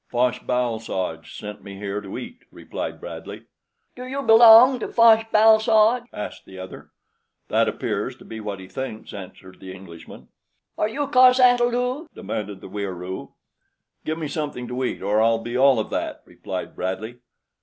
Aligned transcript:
"Fosh 0.09 0.39
bal 0.39 0.79
soj 0.79 1.23
sent 1.31 1.63
me 1.63 1.75
here 1.77 2.01
to 2.01 2.17
eat," 2.17 2.39
replied 2.49 2.99
Bradley. 2.99 3.43
"Do 3.95 4.03
you 4.07 4.23
belong 4.23 4.79
to 4.79 4.87
Fosh 4.87 5.23
bal 5.31 5.59
soj?" 5.59 6.05
asked 6.11 6.45
the 6.45 6.57
other. 6.57 6.89
"That 7.49 7.69
appears 7.69 8.15
to 8.17 8.25
be 8.25 8.39
what 8.39 8.59
he 8.59 8.67
thinks," 8.67 9.13
answered 9.13 9.59
the 9.59 9.71
Englishman. 9.71 10.29
"Are 10.75 10.89
you 10.89 11.05
cos 11.05 11.39
ata 11.39 11.65
lu?" 11.65 12.07
demanded 12.15 12.61
the 12.61 12.67
Wieroo. 12.67 13.35
"Give 14.03 14.17
me 14.17 14.27
something 14.27 14.67
to 14.69 14.83
eat 14.83 15.03
or 15.03 15.21
I'll 15.21 15.37
be 15.43 15.55
all 15.55 15.77
of 15.77 15.91
that," 15.91 16.23
replied 16.25 16.75
Bradley. 16.75 17.19